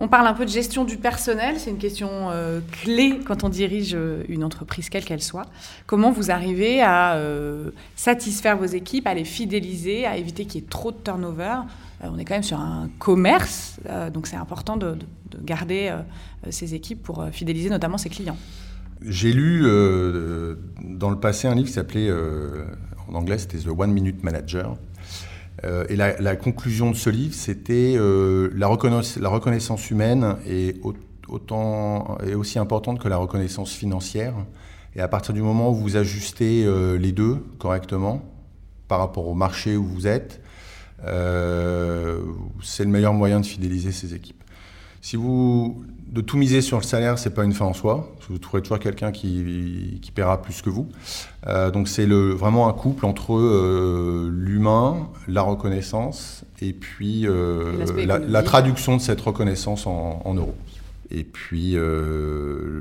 On 0.00 0.06
parle 0.06 0.28
un 0.28 0.32
peu 0.32 0.44
de 0.44 0.50
gestion 0.50 0.84
du 0.84 0.96
personnel, 0.96 1.58
c'est 1.58 1.70
une 1.70 1.78
question 1.78 2.30
euh, 2.30 2.60
clé 2.70 3.18
quand 3.24 3.42
on 3.42 3.48
dirige 3.48 3.96
euh, 3.96 4.22
une 4.28 4.44
entreprise, 4.44 4.88
quelle 4.90 5.04
qu'elle 5.04 5.22
soit. 5.22 5.46
Comment 5.86 6.12
vous 6.12 6.30
arrivez 6.30 6.80
à 6.80 7.14
euh, 7.14 7.70
satisfaire 7.96 8.56
vos 8.56 8.64
équipes, 8.64 9.08
à 9.08 9.14
les 9.14 9.24
fidéliser, 9.24 10.06
à 10.06 10.16
éviter 10.16 10.44
qu'il 10.44 10.60
y 10.60 10.64
ait 10.64 10.68
trop 10.68 10.92
de 10.92 10.98
turnover? 10.98 11.62
On 12.00 12.16
est 12.16 12.24
quand 12.24 12.34
même 12.34 12.44
sur 12.44 12.60
un 12.60 12.88
commerce, 13.00 13.80
donc 14.14 14.28
c'est 14.28 14.36
important 14.36 14.76
de, 14.76 14.96
garder 15.42 15.92
ces 16.48 16.76
équipes 16.76 17.02
pour 17.02 17.26
fidéliser 17.32 17.70
notamment 17.70 17.98
ses 17.98 18.08
clients. 18.08 18.36
J'ai 19.02 19.32
lu 19.32 19.62
dans 20.80 21.10
le 21.10 21.18
passé 21.18 21.48
un 21.48 21.56
livre 21.56 21.66
qui 21.66 21.72
s'appelait, 21.72 22.08
en 23.08 23.14
anglais 23.14 23.36
c'était 23.36 23.58
The 23.58 23.70
One 23.76 23.90
Minute 23.90 24.22
Manager. 24.22 24.76
Euh, 25.64 25.84
et 25.88 25.96
la, 25.96 26.36
conclusion 26.36 26.90
de 26.90 26.96
ce 26.96 27.10
livre, 27.10 27.34
c'était 27.34 27.94
euh, 27.96 28.50
la, 28.54 28.68
reconnaissance 28.68 29.90
humaine 29.90 30.36
est, 30.46 30.80
autant, 31.28 32.18
est 32.18 32.34
aussi 32.34 32.58
importante 32.58 33.00
que 33.00 33.08
la 33.08 33.16
reconnaissance 33.16 33.72
financière. 33.72 34.34
Et 34.94 35.00
à 35.00 35.08
partir 35.08 35.34
du 35.34 35.42
moment 35.42 35.70
où 35.70 35.74
vous 35.74 35.96
ajustez 35.96 36.64
euh, 36.64 36.96
les 36.96 37.12
deux 37.12 37.36
correctement 37.58 38.22
par 38.86 39.00
rapport 39.00 39.26
au 39.26 39.34
marché 39.34 39.76
où 39.76 39.84
vous 39.84 40.06
êtes, 40.06 40.40
c'est 41.00 42.84
le 42.84 42.90
meilleur 42.90 43.12
moyen 43.12 43.40
de 43.40 43.46
fidéliser 43.46 43.92
ces 43.92 44.14
équipes. 44.14 44.37
Si 45.00 45.16
vous 45.16 45.84
de 46.10 46.20
tout 46.22 46.36
miser 46.38 46.62
sur 46.62 46.78
le 46.78 46.82
salaire, 46.82 47.18
c'est 47.18 47.34
pas 47.34 47.44
une 47.44 47.52
fin 47.52 47.66
en 47.66 47.74
soi. 47.74 48.10
Vous 48.28 48.38
trouverez 48.38 48.62
toujours 48.62 48.78
quelqu'un 48.78 49.12
qui, 49.12 49.98
qui 50.00 50.10
paiera 50.10 50.40
plus 50.40 50.62
que 50.62 50.70
vous. 50.70 50.88
Euh, 51.46 51.70
donc 51.70 51.88
c'est 51.88 52.06
vraiment 52.06 52.68
un 52.68 52.72
couple 52.72 53.06
entre 53.06 53.36
euh, 53.36 54.30
l'humain, 54.32 55.08
la 55.28 55.42
reconnaissance 55.42 56.44
et 56.60 56.72
puis 56.72 57.26
euh, 57.26 57.84
la, 58.06 58.42
traduction 58.42 58.96
de 58.96 59.02
cette 59.02 59.20
reconnaissance 59.20 59.86
en 59.86 60.34
euros 60.34 60.54
et 61.10 61.24
puis 61.24 61.72
euh, 61.74 62.80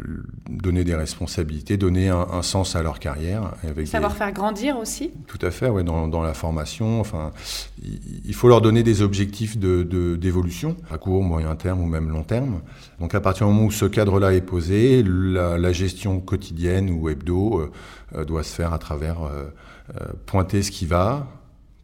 donner 0.50 0.84
des 0.84 0.96
responsabilités, 0.96 1.78
donner 1.78 2.10
un, 2.10 2.42
sens 2.42 2.76
à 2.76 2.84
leur 2.84 3.00
carrière. 3.00 3.54
Avec 3.64 3.88
Savoir 3.88 4.16
faire 4.16 4.32
grandir 4.32 4.78
aussi 4.78 5.12
Tout 5.28 5.40
à 5.42 5.52
fait, 5.52 5.70
ouais, 5.70 5.84
dans, 5.84 6.08
dans, 6.08 6.22
la 6.22 6.34
formation. 6.34 7.00
Enfin, 7.00 7.32
il 7.82 8.34
faut 8.34 8.50
leur 8.50 8.62
donner 8.62 8.84
des 8.84 9.02
objectifs 9.02 9.58
d'évolution, 9.58 10.72
de, 10.72 10.94
à 10.94 10.98
court, 10.98 11.24
moyen 11.24 11.56
terme 11.56 11.82
ou 11.82 11.88
même 11.88 12.10
long 12.10 12.24
terme. 12.24 12.62
Donc 13.00 13.16
à 13.16 13.22
partir 13.22 13.48
du 13.48 13.54
moment 13.54 13.68
où 13.68 13.72
ce 13.72 13.86
cadre-là 13.86 14.34
est 14.34 14.42
posé, 14.42 15.04
la, 15.04 15.58
la, 15.58 15.72
gestion 15.72 16.20
quotidienne 16.20 16.90
ou 16.90 17.10
hebdo 17.10 17.72
euh, 18.16 18.26
doit 18.26 18.44
se 18.44 18.54
faire 18.54 18.74
à 18.74 18.80
travers 18.80 19.18
euh, 19.24 19.50
pointer 20.26 20.64
ce 20.64 20.72
qui 20.72 20.86
va, 20.86 21.28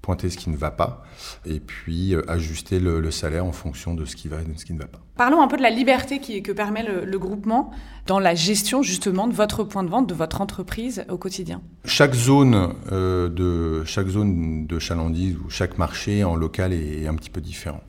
pointer 0.04 0.30
ce 0.30 0.38
qui 0.38 0.50
ne 0.50 0.58
va 0.58 0.70
pas 0.70 1.02
et 1.46 1.62
puis 1.62 2.14
euh, 2.14 2.30
ajuster 2.30 2.80
le, 2.80 3.10
salaire 3.10 3.46
en 3.46 3.54
fonction 3.54 3.96
de 3.96 4.06
ce 4.06 4.16
qui 4.16 4.28
va 4.28 4.42
et 4.42 4.44
de 4.44 4.60
ce 4.60 4.66
qui 4.66 4.74
ne 4.74 4.80
va 4.80 4.86
pas. 4.86 5.00
Parlons 5.16 5.42
un 5.42 5.48
peu 5.48 5.56
de 5.56 5.62
la 5.62 5.70
liberté 5.70 6.20
qui, 6.20 6.44
que 6.44 6.52
permet 6.52 6.84
le, 6.84 7.18
groupement 7.18 7.72
dans 8.06 8.20
la 8.20 8.36
gestion 8.36 8.84
justement 8.84 9.28
de 9.28 9.34
votre 9.34 9.64
point 9.64 9.84
de 9.84 9.90
vente, 9.90 10.08
de 10.08 10.14
votre 10.14 10.42
entreprise 10.42 11.06
au 11.10 11.18
quotidien. 11.18 11.62
Chaque 11.86 12.14
zone, 12.14 12.74
euh, 12.92 13.30
de, 13.30 13.86
chaque 13.86 14.08
zone 14.10 14.68
de 14.68 14.78
chalandise 14.78 15.38
ou 15.38 15.50
chaque 15.50 15.78
marché 15.78 16.26
en 16.26 16.36
local 16.36 16.74
est, 16.74 17.08
un 17.08 17.16
petit 17.16 17.30
peu 17.30 17.40
différent. 17.40 17.82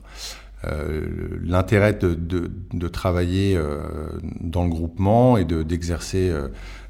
Euh, 0.65 1.05
l'intérêt 1.43 1.93
de, 1.93 2.87
travailler 2.87 3.59
dans 4.41 4.63
le 4.63 4.69
groupement 4.69 5.37
et 5.37 5.45
d'exercer 5.45 6.31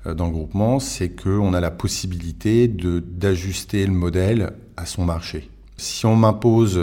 dans 0.05 0.25
le 0.25 0.31
groupement, 0.31 0.79
c'est 0.79 1.09
qu'on 1.09 1.53
a 1.53 1.59
la 1.59 1.71
possibilité 1.71 2.67
d'ajuster 2.67 3.85
le 3.85 3.93
modèle 3.93 4.53
à 4.77 4.85
son 4.85 5.05
marché. 5.05 5.49
Si 5.77 6.05
on 6.05 6.15
m'impose 6.15 6.79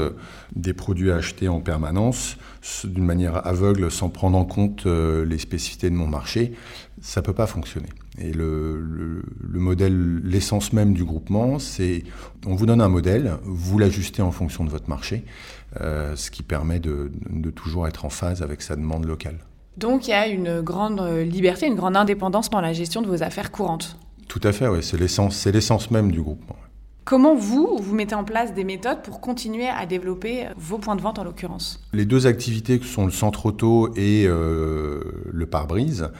des 0.55 0.75
produits 0.75 1.11
à 1.11 1.17
acheter 1.17 1.49
en 1.49 1.61
permanence, 1.61 2.37
d'une 2.85 3.05
manière 3.05 3.47
aveugle, 3.47 3.91
sans 3.91 4.09
prendre 4.09 4.39
en 4.39 4.45
compte 4.45 4.87
euh, 4.87 5.25
les 5.25 5.39
spécificités 5.39 5.91
de 5.91 5.95
mon 5.95 6.07
marché, 6.07 6.53
ça 7.01 7.21
ne 7.21 7.27
peut 7.27 7.33
pas 7.33 7.47
fonctionner. 7.47 7.89
Et 8.21 8.33
le, 8.33 9.23
modèle, 9.53 10.21
l'essence 10.23 10.73
même 10.73 10.93
du 10.93 11.05
groupement, 11.05 11.59
c'est 11.59 12.05
on 12.47 12.55
vous 12.55 12.67
donne 12.67 12.81
un 12.81 12.89
modèle, 12.89 13.37
vous 13.43 13.79
l'ajustez 13.79 14.23
en 14.23 14.31
fonction 14.31 14.65
de 14.65 14.71
votre 14.71 14.89
marché, 14.89 15.25
euh, 15.25 15.62
ce 15.79 16.31
qui 16.31 16.43
permet 16.43 16.81
de, 16.81 17.11
de 17.31 17.51
toujours 17.51 17.87
être 17.89 18.05
en 18.05 18.11
phase 18.11 18.43
avec 18.43 18.63
sa 18.63 18.77
demande 18.77 19.07
locale. 19.07 19.39
Donc 19.77 20.07
il 20.07 20.11
y 20.11 20.15
a 20.15 20.27
une 20.27 20.61
grande 20.61 21.01
liberté, 21.01 21.67
une 21.67 21.77
grande 21.77 21.97
indépendance 21.97 22.51
dans 22.51 22.61
la 22.61 22.73
gestion 22.73 23.01
de 23.03 23.07
vos 23.07 23.23
affaires 23.23 23.51
courantes 23.51 23.97
Tout 24.29 24.41
à 24.45 24.53
fait, 24.53 24.69
oui. 24.69 24.83
C'est 24.83 24.99
l'essence, 24.99 25.37
c'est 25.37 25.53
l'essence 25.53 25.91
même 25.91 26.13
du 26.13 26.21
groupement. 26.21 26.57
Comment 27.05 27.35
vous, 27.35 27.79
vous 27.81 27.95
mettez 27.97 28.15
en 28.15 28.23
place 28.23 28.55
des 28.55 28.63
méthodes 28.63 29.03
pour 29.03 29.21
continuer 29.21 29.67
à 29.67 29.87
développer 29.87 30.47
vos 30.57 30.79
points 30.79 30.95
de 30.95 31.01
vente 31.01 31.19
en 31.19 31.25
l'occurrence? 31.25 31.83
Les 31.93 32.05
deux 32.05 32.29
activités 32.29 32.79
que 32.79 32.85
sont 32.85 33.07
le 33.07 33.11
centre 33.11 33.47
auto 33.47 33.93
et 33.97 34.25
euh, 34.27 35.01
le 35.33 35.47
pare-brise, 35.47 36.11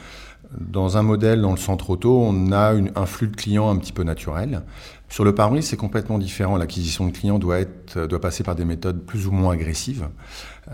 dans 0.59 0.97
un 0.97 1.01
modèle 1.01 1.41
dans 1.41 1.51
le 1.51 1.57
centre 1.57 1.89
auto, 1.89 2.21
on 2.21 2.51
a 2.51 2.73
un 2.73 3.05
flux 3.05 3.27
de 3.27 3.35
clients 3.35 3.69
un 3.69 3.77
petit 3.77 3.93
peu 3.93 4.03
naturel. 4.03 4.63
Sur 5.09 5.23
le 5.23 5.35
pare-brise, 5.35 5.67
c'est 5.67 5.77
complètement 5.77 6.17
différent. 6.17 6.57
L'acquisition 6.57 7.05
de 7.07 7.11
clients 7.11 7.39
doit, 7.39 7.59
être, 7.59 8.07
doit 8.07 8.21
passer 8.21 8.43
par 8.43 8.55
des 8.55 8.65
méthodes 8.65 9.05
plus 9.05 9.27
ou 9.27 9.31
moins 9.31 9.53
agressives, 9.53 10.07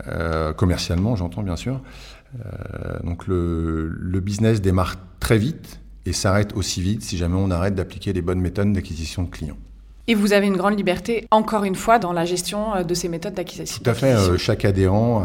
euh, 0.07 0.53
commercialement, 0.53 1.15
j'entends 1.15 1.43
bien 1.43 1.55
sûr. 1.55 1.81
Euh, 2.45 2.99
donc 3.03 3.27
le, 3.27 3.87
le 3.87 4.19
business 4.19 4.61
démarre 4.61 4.95
très 5.19 5.37
vite 5.37 5.79
et 6.05 6.13
s'arrête 6.13 6.55
aussi 6.55 6.81
vite 6.81 7.01
si 7.03 7.17
jamais 7.17 7.37
on 7.37 7.51
arrête 7.51 7.75
d'appliquer 7.75 8.13
les 8.13 8.21
bonnes 8.21 8.41
méthodes 8.41 8.71
d'acquisition 8.71 9.23
de 9.23 9.29
clients. 9.29 9.57
Et 10.09 10.15
vous 10.15 10.33
avez 10.33 10.47
une 10.47 10.57
grande 10.57 10.75
liberté, 10.75 11.27
encore 11.29 11.65
une 11.65 11.75
fois, 11.75 11.99
dans 11.99 12.13
la 12.13 12.25
gestion 12.25 12.73
euh, 12.73 12.83
de 12.83 12.95
ces 12.95 13.07
méthodes 13.07 13.35
d'acquisition. 13.35 13.79
Tout 13.83 13.87
à 13.91 13.93
fait. 13.93 14.15
Euh, 14.15 14.39
chaque 14.39 14.65
adhérent 14.65 15.23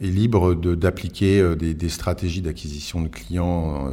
est 0.00 0.06
libre 0.06 0.54
d'appliquer 0.54 1.40
euh, 1.40 1.54
des, 1.54 1.88
stratégies 1.90 2.40
d'acquisition 2.40 3.02
de 3.02 3.08
clients 3.08 3.92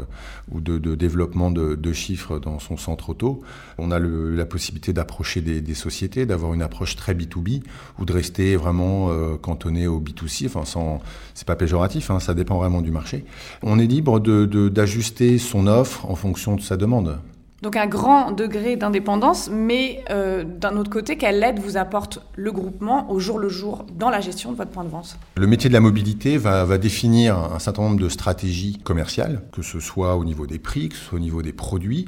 ou 0.49 0.61
de, 0.61 0.95
développement 0.95 1.51
de, 1.51 1.91
chiffres 1.91 2.39
dans 2.39 2.59
son 2.59 2.77
centre 2.77 3.09
auto. 3.09 3.41
On 3.77 3.91
a 3.91 3.99
la 3.99 4.45
possibilité 4.45 4.93
d'approcher 4.93 5.41
des, 5.41 5.73
sociétés, 5.73 6.25
d'avoir 6.25 6.53
une 6.53 6.61
approche 6.61 6.95
très 6.95 7.13
B2B 7.13 7.61
ou 7.99 8.05
de 8.05 8.13
rester 8.13 8.55
vraiment 8.55 9.09
cantonné 9.41 9.87
au 9.87 9.99
B2C. 9.99 10.45
Enfin, 10.45 10.63
c'est 11.33 11.45
pas 11.45 11.57
péjoratif, 11.57 12.09
hein, 12.09 12.21
ça 12.21 12.33
dépend 12.33 12.55
vraiment 12.55 12.81
du 12.81 12.91
marché. 12.91 13.25
On 13.63 13.79
est 13.79 13.85
libre 13.85 14.21
d'ajuster 14.21 15.37
son 15.37 15.67
offre 15.67 16.09
en 16.09 16.15
fonction 16.15 16.55
de 16.55 16.61
sa 16.61 16.77
demande. 16.77 17.19
Donc 17.61 17.75
un 17.75 17.85
grand 17.85 18.31
degré 18.31 18.75
d'indépendance, 18.75 19.49
mais 19.51 20.03
euh, 20.09 20.43
d'un 20.43 20.75
autre 20.77 20.89
côté, 20.89 21.15
quelle 21.15 21.43
aide 21.43 21.59
vous 21.59 21.77
apporte 21.77 22.19
le 22.35 22.51
groupement 22.51 23.11
au 23.11 23.19
jour 23.19 23.37
le 23.37 23.49
jour 23.49 23.85
dans 23.99 24.09
la 24.09 24.19
gestion 24.19 24.51
de 24.51 24.57
votre 24.57 24.71
point 24.71 24.83
de 24.83 24.89
vente? 24.89 25.17
Le 25.37 25.45
métier 25.45 25.69
de 25.69 25.73
la 25.73 25.79
mobilité 25.79 26.37
va, 26.37 26.65
va, 26.65 26.79
définir 26.79 27.37
un 27.37 27.59
certain 27.59 27.83
nombre 27.83 27.99
de 27.99 28.09
stratégies 28.09 28.79
commerciales, 28.83 29.43
que 29.51 29.61
ce 29.61 29.79
soit 29.79 30.15
au 30.15 30.25
niveau 30.25 30.47
des 30.47 30.57
prix, 30.57 30.89
que 30.89 30.95
ce 30.95 31.03
soit 31.03 31.17
au 31.17 31.21
niveau 31.21 31.43
des 31.43 31.53
produits, 31.53 32.07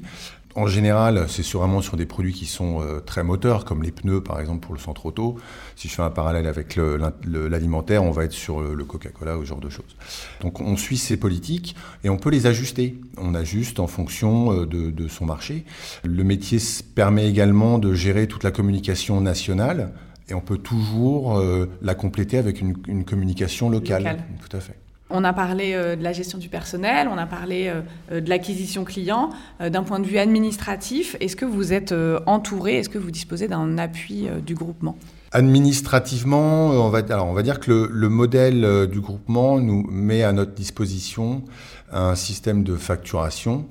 en 0.55 0.67
général, 0.67 1.25
c'est 1.29 1.43
vraiment 1.53 1.81
sur 1.81 1.97
des 1.97 2.05
produits 2.05 2.33
qui 2.33 2.45
sont 2.45 2.81
euh, 2.81 2.99
très 2.99 3.23
moteurs, 3.23 3.65
comme 3.65 3.81
les 3.81 3.91
pneus 3.91 4.21
par 4.21 4.39
exemple 4.39 4.59
pour 4.59 4.73
le 4.73 4.79
centre 4.79 5.05
auto. 5.05 5.37
Si 5.75 5.87
je 5.87 5.93
fais 5.93 6.01
un 6.01 6.09
parallèle 6.09 6.47
avec 6.47 6.75
l'alimentaire, 6.75 8.03
on 8.03 8.11
va 8.11 8.25
être 8.25 8.33
sur 8.33 8.61
le, 8.61 8.83
Coca-Cola 8.85 9.37
ou 9.37 9.41
ce 9.41 9.49
genre 9.49 9.59
de 9.59 9.69
choses. 9.69 9.95
Donc 10.41 10.61
on 10.61 10.77
suit 10.77 10.97
ces 10.97 11.17
politiques 11.17 11.75
et 12.03 12.09
on 12.09 12.17
peut 12.17 12.29
les 12.29 12.45
ajuster. 12.45 12.99
On 13.17 13.33
ajuste 13.33 13.79
en 13.79 13.87
fonction 13.87 14.53
euh, 14.53 14.65
de, 14.65 15.07
son 15.07 15.25
marché. 15.25 15.65
Le 16.03 16.23
métier 16.23 16.59
permet 16.95 17.27
également 17.27 17.77
de 17.79 17.93
gérer 17.93 18.27
toute 18.27 18.43
la 18.43 18.51
communication 18.51 19.21
nationale 19.21 19.93
et 20.29 20.33
on 20.33 20.41
peut 20.41 20.57
toujours 20.57 21.37
euh, 21.37 21.69
la 21.81 21.95
compléter 21.95 22.37
avec 22.37 22.61
une, 22.61 23.03
communication 23.03 23.69
locale. 23.69 24.23
Tout 24.47 24.55
à 24.55 24.59
fait. 24.59 24.75
On 25.09 25.23
a 25.23 25.33
parlé 25.33 25.73
euh, 25.73 25.95
de 25.95 26.03
la 26.03 26.13
gestion 26.13 26.37
du 26.37 26.49
personnel, 26.49 27.07
on 27.11 27.17
a 27.17 27.25
parlé 27.25 27.67
euh, 27.67 27.81
euh, 28.11 28.21
de 28.21 28.29
l'acquisition 28.29 28.83
client. 28.83 29.31
D'un 29.59 29.83
point 29.83 29.99
de 29.99 30.07
vue 30.07 30.17
administratif, 30.17 31.15
est-ce 31.19 31.35
que 31.35 31.45
vous 31.45 31.73
êtes 31.73 31.93
entouré, 32.25 32.77
est-ce 32.77 32.89
que 32.89 32.97
vous 32.97 33.11
disposez 33.11 33.47
d'un 33.47 33.77
appui 33.77 34.27
du 34.45 34.55
groupement? 34.55 34.97
Administrativement, 35.31 36.69
on 36.69 36.89
va, 36.89 36.99
alors 37.09 37.27
on 37.27 37.33
va 37.33 37.43
dire 37.43 37.59
que 37.59 37.89
le, 37.91 38.09
modèle 38.09 38.87
du 38.87 38.99
groupement 38.99 39.59
nous 39.59 39.83
met 39.89 40.23
à 40.23 40.31
notre 40.33 40.53
disposition 40.53 41.43
un 41.91 42.15
système 42.15 42.63
de 42.63 42.75
facturation 42.75 43.67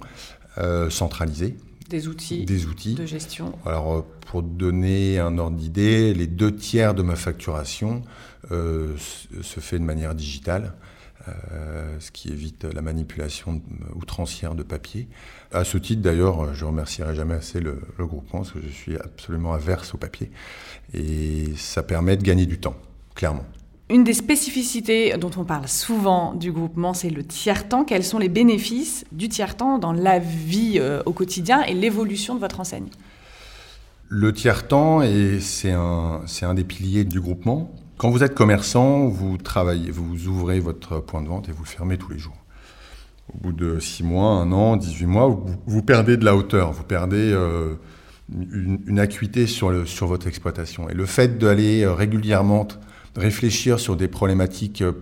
centralisé. 0.88 1.56
Des 1.90 2.08
outils, 2.08 2.44
des 2.44 2.66
outils 2.66 2.94
de 2.94 3.06
gestion. 3.06 3.52
Alors, 3.66 4.04
pour 4.26 4.42
donner 4.42 5.18
un 5.18 5.36
ordre 5.38 5.56
d'idée, 5.56 6.14
les 6.14 6.26
deux 6.26 6.54
tiers 6.54 6.94
de 6.94 7.02
ma 7.02 7.16
facturation 7.16 8.02
se 8.50 9.60
fait 9.60 9.78
de 9.78 9.84
manière 9.84 10.14
digitale. 10.14 10.72
Euh, 11.28 11.96
ce 12.00 12.10
qui 12.10 12.30
évite 12.30 12.64
la 12.64 12.82
manipulation 12.82 13.62
outrancière 13.94 14.56
de 14.56 14.64
papier. 14.64 15.06
À 15.52 15.62
ce 15.62 15.78
titre, 15.78 16.02
d'ailleurs, 16.02 16.52
je 16.52 16.64
remercierai 16.64 17.14
jamais 17.14 17.34
assez 17.34 17.60
le, 17.60 17.80
groupement, 18.00 18.40
parce 18.40 18.50
que 18.50 18.58
je 18.60 18.72
suis 18.72 18.96
absolument 18.96 19.52
averse 19.52 19.94
au 19.94 19.98
papier, 19.98 20.32
et 20.94 21.44
ça 21.56 21.84
permet 21.84 22.16
de 22.16 22.24
gagner 22.24 22.46
du 22.46 22.58
temps, 22.58 22.74
clairement. 23.14 23.44
Une 23.88 24.02
des 24.02 24.14
spécificités 24.14 25.16
dont 25.16 25.30
on 25.36 25.44
parle 25.44 25.68
souvent 25.68 26.34
du 26.34 26.50
groupement, 26.50 26.92
c'est 26.92 27.10
le 27.10 27.22
tiers-temps. 27.22 27.84
Quels 27.84 28.04
sont 28.04 28.18
les 28.18 28.30
bénéfices 28.30 29.04
du 29.12 29.28
tiers-temps 29.28 29.78
dans 29.78 29.92
la 29.92 30.18
vie 30.18 30.78
euh, 30.78 31.02
au 31.06 31.12
quotidien 31.12 31.62
et 31.62 31.74
l'évolution 31.74 32.34
de 32.34 32.40
votre 32.40 32.58
enseigne? 32.58 32.88
Le 34.08 34.32
tiers-temps, 34.32 35.02
c'est 35.40 35.72
un, 35.72 36.22
un 36.42 36.54
des 36.54 36.64
piliers 36.64 37.04
du 37.04 37.20
groupement. 37.20 37.70
Quand 38.02 38.10
vous 38.10 38.24
êtes 38.24 38.34
commerçant, 38.34 39.06
vous 39.06 39.38
travaillez, 39.38 39.92
vous 39.92 40.26
ouvrez 40.26 40.58
votre 40.58 40.98
point 40.98 41.22
de 41.22 41.28
vente 41.28 41.48
et 41.48 41.52
vous 41.52 41.62
le 41.62 41.68
fermez 41.68 41.96
tous 41.98 42.10
les 42.10 42.18
jours. 42.18 42.36
Au 43.32 43.38
bout 43.38 43.52
de 43.52 43.78
6 43.78 44.02
mois, 44.02 44.32
1 44.38 44.50
an, 44.50 44.76
18 44.76 45.06
mois, 45.06 45.40
vous, 45.66 45.82
perdez 45.82 46.16
de 46.16 46.24
la 46.24 46.34
hauteur, 46.34 46.72
vous 46.72 46.82
perdez 46.82 47.30
euh, 47.32 47.76
une, 48.28 48.98
acuité 48.98 49.46
sur, 49.46 49.86
sur 49.86 50.08
votre 50.08 50.26
exploitation. 50.26 50.88
Et 50.88 50.94
le 50.94 51.06
fait 51.06 51.38
d'aller 51.38 51.84
euh, 51.84 51.94
régulièrement 51.94 52.66
réfléchir 53.14 53.78
sur 53.78 53.94
des 53.94 54.08
problématiques 54.08 54.82
euh, 54.82 54.94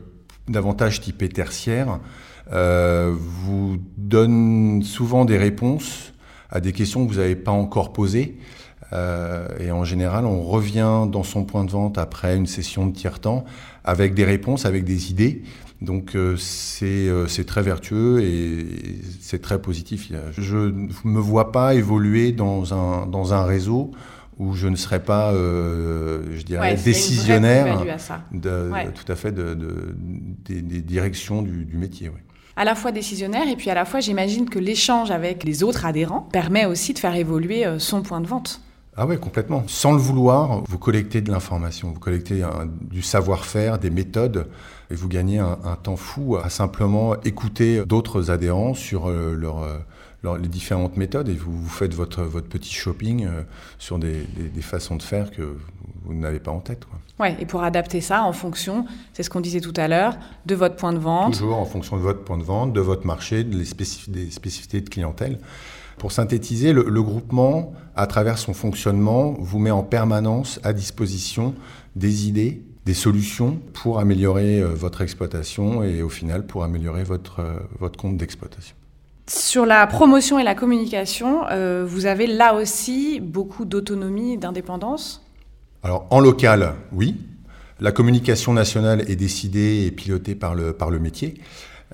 davantage 0.49 1.00
typées 1.00 1.30
tertiaires 1.30 2.00
vous 2.52 3.78
donne 3.97 4.83
souvent 4.83 5.25
des 5.25 5.38
réponses 5.38 6.12
à 6.50 6.61
des 6.61 6.73
questions 6.73 7.07
que 7.07 7.12
vous 7.12 7.21
n'avez 7.21 7.37
pas 7.37 7.52
encore 7.52 7.95
posées 7.95 8.37
euh, 8.92 9.47
et 9.59 9.70
en 9.70 9.85
général, 9.85 10.25
on 10.25 10.42
revient 10.42 11.06
dans 11.09 11.23
son 11.23 11.44
point 11.44 11.64
de 11.64 11.70
vente 11.70 11.99
après 11.99 12.37
une 12.37 12.47
session 12.47 12.87
de 12.87 12.92
tiers-temps 12.92 13.44
avec 13.85 14.14
des 14.14 14.25
réponses, 14.25 14.66
avec 14.66 14.85
des 14.85 15.11
idées. 15.11 15.42
Donc 15.80 16.14
euh, 16.14 16.37
euh, 16.82 17.26
c'est 17.26 17.47
très 17.47 17.62
vertueux 17.62 18.23
et 18.23 18.66
c'est 19.20 19.40
très 19.40 19.62
positif. 19.62 20.12
Je 20.37 20.56
ne 20.56 20.88
me 21.04 21.20
vois 21.20 21.52
pas 21.52 21.75
évoluer 21.75 22.32
dans 22.32 22.75
un, 22.75 23.06
dans 23.06 23.32
un 23.32 23.44
réseau 23.44 23.92
où 24.38 24.54
je 24.54 24.68
ne 24.68 24.76
serais 24.76 25.02
pas, 25.02 25.32
je 25.35 26.42
dirais, 26.42 26.75
décisionnaire 26.75 27.85
de, 28.32 28.70
tout 28.94 29.12
à 29.12 29.14
fait 29.14 29.32
de, 29.32 29.54
des, 30.47 30.80
directions 30.80 31.42
du, 31.42 31.66
du 31.66 31.76
métier. 31.76 32.11
à 32.56 32.64
la 32.64 32.75
fois 32.75 32.90
décisionnaire 32.90 33.47
et 33.49 33.56
puis 33.56 33.68
à 33.68 33.75
la 33.75 33.85
fois 33.85 34.00
j'imagine 34.00 34.49
que 34.49 34.59
l'échange 34.59 35.11
avec 35.11 35.44
les 35.44 35.62
autres 35.62 35.85
adhérents 35.85 36.26
permet 36.32 36.64
aussi 36.64 36.94
de 36.94 36.99
faire 36.99 37.16
évoluer 37.16 37.66
son 37.78 38.00
point 38.00 38.23
de 38.23 38.26
vente. 38.26 38.62
Ah 39.02 39.07
oui, 39.07 39.19
complètement. 39.19 39.64
Sans 39.66 39.92
le 39.92 39.99
vouloir, 39.99 40.62
vous 40.69 40.76
collectez 40.76 41.23
de 41.23 41.30
l'information, 41.33 41.88
vous 41.88 41.99
collectez 41.99 42.45
du 42.83 43.00
savoir-faire, 43.00 43.78
des 43.78 43.88
méthodes, 43.88 44.47
et 44.90 44.95
vous 44.95 45.09
gagnez 45.09 45.38
un, 45.38 45.57
temps 45.83 45.97
fou 45.97 46.37
à 46.37 46.50
simplement 46.50 47.19
écouter 47.23 47.83
d'autres 47.87 48.30
adhérents 48.30 48.75
sur 48.75 49.09
euh, 49.09 49.35
leur, 49.35 50.37
les 50.37 50.49
différentes 50.49 50.99
méthodes, 50.99 51.30
et 51.30 51.35
vous, 51.35 51.50
vous 51.50 51.69
faites 51.71 51.95
votre, 51.95 52.21
votre 52.25 52.49
petit 52.49 52.75
shopping 52.75 53.25
euh, 53.25 53.42
sur 53.78 53.99
des, 53.99 54.26
façons 54.61 54.97
de 54.97 55.02
faire 55.02 55.30
que 55.30 55.57
vous 56.04 56.12
n'avez 56.12 56.38
pas 56.38 56.50
en 56.50 56.61
tête. 56.61 56.83
Oui, 57.19 57.28
et 57.40 57.47
pour 57.47 57.62
adapter 57.62 58.02
ça 58.02 58.23
en 58.25 58.35
fonction, 58.35 58.85
c'est 59.14 59.23
ce 59.23 59.30
qu'on 59.30 59.40
disait 59.40 59.62
tout 59.62 59.73
à 59.76 59.88
l'heure, 59.88 60.19
de 60.45 60.54
votre 60.54 60.76
point 60.76 60.92
de 60.92 60.99
vente. 60.99 61.38
Toujours 61.38 61.57
en 61.57 61.64
fonction 61.64 61.97
de 61.97 62.02
votre 62.02 62.23
point 62.23 62.37
de 62.37 62.42
vente, 62.42 62.75
de 62.75 62.80
votre 62.83 63.07
marché, 63.07 63.45
des 63.45 63.64
spécificités 63.64 64.83
de 64.83 64.90
clientèle. 64.90 65.38
Pour 66.00 66.12
synthétiser, 66.12 66.73
le, 66.73 67.02
groupement, 67.02 67.75
à 67.95 68.07
travers 68.07 68.38
son 68.38 68.54
fonctionnement, 68.54 69.37
vous 69.38 69.59
met 69.59 69.71
en 69.71 69.83
permanence 69.83 70.59
à 70.64 70.73
disposition 70.73 71.54
des 71.95 72.26
idées, 72.26 72.62
des 72.87 72.95
solutions 72.95 73.61
pour 73.75 74.00
améliorer 74.00 74.61
euh, 74.61 74.69
votre 74.69 75.02
exploitation 75.02 75.83
et 75.83 76.00
au 76.00 76.09
final 76.09 76.47
pour 76.47 76.64
améliorer 76.64 77.04
votre, 77.04 77.40
euh, 77.40 77.59
votre 77.78 77.99
compte 77.99 78.16
d'exploitation. 78.16 78.75
Sur 79.26 79.66
la 79.66 79.87
promotion 79.87 80.38
et 80.38 80.42
la 80.42 80.54
communication, 80.54 81.42
euh, 81.50 81.85
vous 81.87 82.07
avez 82.07 82.26
là 82.26 82.54
aussi 82.54 83.21
beaucoup 83.21 83.66
d'autonomie 83.66 84.33
et 84.33 84.37
d'indépendance? 84.38 85.23
Alors 85.83 86.07
en 86.09 86.21
local, 86.21 86.76
oui. 86.92 87.16
La 87.78 87.92
communication 87.92 88.54
nationale 88.54 89.04
est 89.11 89.16
décidée 89.16 89.85
et 89.85 89.90
pilotée 89.90 90.35
par 90.35 90.54
le, 90.54 90.73
par 90.73 90.88
le 90.88 90.99
métier. 90.99 91.35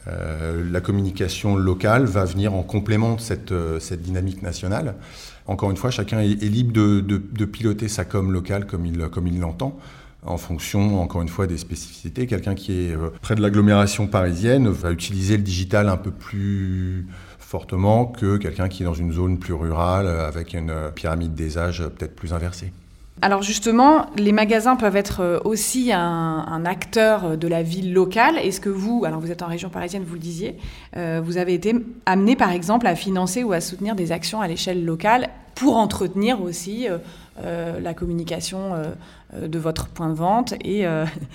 Euh, 0.09 0.65
la 0.71 0.81
communication 0.81 1.57
locale 1.57 2.05
va 2.05 2.25
venir 2.25 2.55
en 2.55 2.63
complément 2.63 3.15
de 3.15 3.21
cette, 3.21 3.53
euh, 3.53 3.81
cette 3.81 4.03
dynamique 4.03 4.43
nationale. 4.43 4.95
Encore 5.47 5.71
une 5.71 5.77
fois, 5.77 5.91
chacun 5.91 6.21
est, 6.21 6.35
libre 6.43 6.73
de, 6.73 7.01
de, 7.01 7.45
piloter 7.45 7.89
sa 7.89 8.05
com 8.05 8.33
locale 8.33 8.67
comme 8.67 8.85
il, 8.85 9.09
comme 9.09 9.27
il 9.27 9.41
l'entend 9.41 9.79
en 10.25 10.39
fonction, 10.39 11.01
encore 11.01 11.23
une 11.23 11.29
fois, 11.29 11.47
des 11.47 11.57
spécificités. 11.57 12.27
Quelqu'un 12.27 12.55
qui 12.55 12.89
est 12.89 12.97
euh, 12.97 13.11
près 13.23 13.37
de 13.37 13.43
l'agglomération 13.43 14.07
parisienne 14.07 14.69
va 14.69 14.91
utiliser 14.91 15.37
le 15.37 15.43
digital 15.43 15.89
un 15.89 15.97
peu 15.97 16.11
plus 16.11 17.07
fortement 17.39 18.07
que 18.07 18.37
quelqu'un 18.39 18.69
qui 18.69 18.83
est 18.83 18.87
dans 18.87 18.95
une 18.95 19.13
zone 19.13 19.39
plus 19.39 19.55
rurale 19.55 20.09
avec 20.09 20.53
une 20.53 20.73
pyramide 20.95 21.35
des 21.35 21.59
âges 21.59 21.87
peut-être 21.97 22.17
plus 22.17 22.33
inversée. 22.33 22.73
Alors 23.23 23.43
justement, 23.43 24.07
les 24.17 24.33
magasins 24.33 24.77
peuvent 24.77 24.97
être 24.97 25.21
euh, 25.21 25.39
aussi 25.45 25.91
un, 25.93 26.65
acteur 26.67 27.39
de 27.39 27.49
la 27.49 27.63
ville 27.63 27.95
locale. 27.95 28.37
Est-ce 28.39 28.61
que 28.61 28.69
vous, 28.69 29.05
alors 29.07 29.21
vous 29.21 29.31
êtes 29.31 29.43
en 29.43 29.47
région 29.47 29.71
parisienne, 29.71 30.03
vous 30.07 30.15
le 30.15 30.21
disiez, 30.21 30.57
euh, 30.97 31.21
vous 31.25 31.39
avez 31.39 31.55
été 31.55 31.75
amené 32.05 32.37
par 32.37 32.51
exemple 32.51 32.87
à 32.87 32.95
financer 32.95 33.43
ou 33.43 33.53
à 33.53 33.61
soutenir 33.61 33.95
des 33.95 34.13
actions 34.13 34.41
à 34.41 34.49
l'échelle 34.49 34.85
locale 34.85 35.31
pour 35.55 35.77
entretenir 35.77 36.43
aussi 36.43 36.89
euh, 37.43 37.81
la 37.81 37.95
communication 37.95 38.73
de 39.41 39.59
votre 39.59 39.89
point 39.89 40.11
de 40.11 40.15
vente 40.15 40.55
et, 40.65 40.85